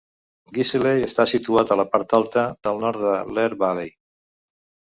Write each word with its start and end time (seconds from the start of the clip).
Guiseley 0.53 1.05
està 1.07 1.25
situat 1.31 1.75
a 1.75 1.77
la 1.83 1.85
part 1.93 2.17
alta 2.19 2.47
del 2.65 2.81
nord 2.87 3.05
de 3.07 3.15
l'Aire 3.37 3.61
Valley. 3.63 3.95